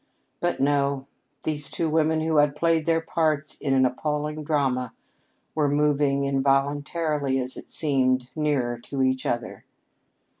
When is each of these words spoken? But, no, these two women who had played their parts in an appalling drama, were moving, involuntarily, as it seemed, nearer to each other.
But, 0.39 0.59
no, 0.59 1.05
these 1.43 1.69
two 1.69 1.87
women 1.87 2.21
who 2.21 2.37
had 2.37 2.55
played 2.55 2.87
their 2.87 3.01
parts 3.01 3.53
in 3.61 3.75
an 3.75 3.85
appalling 3.85 4.43
drama, 4.43 4.95
were 5.53 5.69
moving, 5.69 6.23
involuntarily, 6.23 7.37
as 7.37 7.55
it 7.55 7.69
seemed, 7.69 8.27
nearer 8.35 8.79
to 8.79 9.03
each 9.03 9.27
other. 9.27 9.63